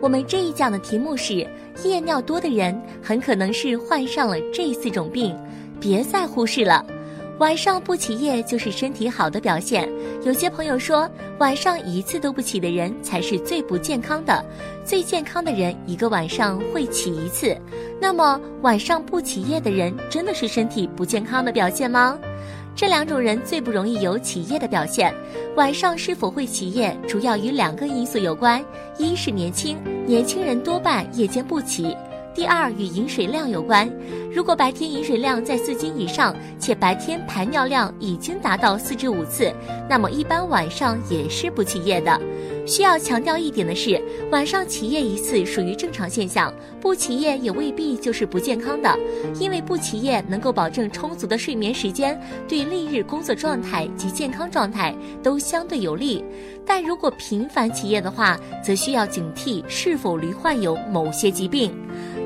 [0.00, 1.46] 我们这一讲的题目是：
[1.82, 5.36] 夜尿多的人很可能是患上了这四种病，
[5.80, 6.84] 别再忽视了。
[7.38, 9.88] 晚上不起夜就是身体好的表现。
[10.24, 14.44] 有些朋友说，晚上一次都不起的人才是最不健康的，
[14.84, 17.56] 最健康的人一个晚上会起一次。
[18.00, 22.18] 那么，晚上不起夜的人真的是身体不健康的表现吗？
[22.78, 25.12] 这两种人最不容易有起夜的表现。
[25.56, 28.64] 晚上是否会起夜，主要与两个因素有关：
[28.96, 31.92] 一是年轻，年轻人多半夜间不起；
[32.32, 33.90] 第二与饮水量有关。
[34.32, 39.52] 如果白天饮水量在四斤以上，且白天排尿量已经达到四至五次，
[39.90, 42.20] 那么一般晚上也是不起夜的。
[42.68, 43.98] 需要强调一点的是，
[44.30, 46.52] 晚上起夜一次属于正常现象，
[46.82, 48.94] 不起夜也未必就是不健康的。
[49.40, 56.22] 因为不起夜能够保证充足的睡眠时间，对历日工作状态及健康状态都相对有利。
[56.66, 61.74] 但如果频繁起夜的话，则需要警惕是否罹患有某些疾病。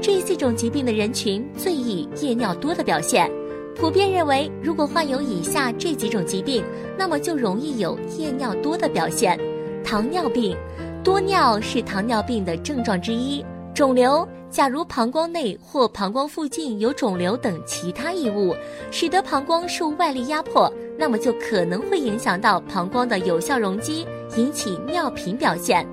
[0.00, 3.30] 这四种疾病的人群最易夜尿多的表现。
[3.76, 6.64] 普遍认为，如果患有以下这几种疾病，
[6.98, 9.38] 那么就容易有夜尿多的表现。
[9.84, 10.56] 糖尿病，
[11.02, 13.44] 多尿是糖尿病的症状之一。
[13.74, 18.54] 肿瘤，假如膀胱内或膀胱附近有肿瘤等其他异物，
[18.90, 24.06] 使得膀胱受外力压迫，那么就可能会影响到膀胱的有效容积，
[24.36, 25.86] 引起尿频表现。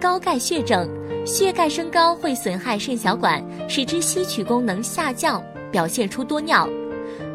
[0.00, 0.88] 高钙血症，
[1.24, 6.68] 血钙升高会损害肾小管，使之吸取功能下降，表现出多尿。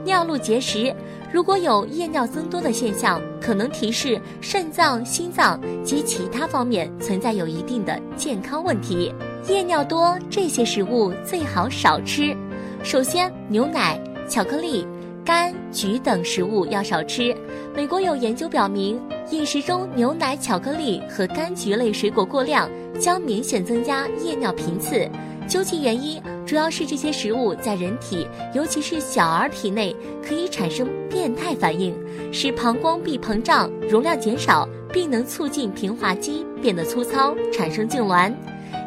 [0.07, 0.95] 尿路结石。
[1.33, 9.13] 如果有夜尿增多的现象，可能提示肾脏、心脏及其他方面存在有一定的健康问题。
[9.49, 12.33] 夜尿多，这些食物最好少吃。
[12.81, 14.87] 首先，牛奶、巧克力、
[15.25, 17.35] 柑橘等食物要少吃。
[17.75, 18.97] 美国有研究表明，
[19.29, 25.09] 饮食中牛奶、巧克力和柑橘类水果过量，将明显增加夜尿频次。
[25.49, 29.93] 究其原因，主要是这些食物在人体，尤其是小儿体内，
[30.25, 31.93] 可以产生变态反应，
[32.31, 38.31] 使膀胱壁膨胀，容量减少，并能促进平滑肌变得粗糙，产生痉挛。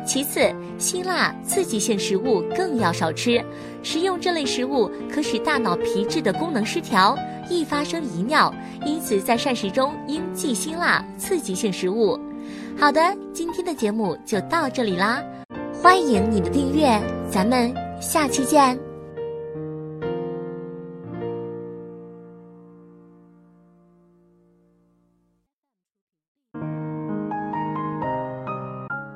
[0.04, 0.40] 其次，
[0.78, 3.42] 辛辣刺激性食物更要少吃，
[3.82, 7.16] 食用这类食物可使大脑皮质的功能失调，
[7.48, 8.52] 易发生遗尿，
[8.84, 12.18] 因此在膳食中应忌辛辣刺激性食物。
[12.78, 15.22] 好的，今天的节目就到这里啦。
[15.82, 17.00] 欢迎你的订阅，
[17.30, 18.89] 咱们下期见。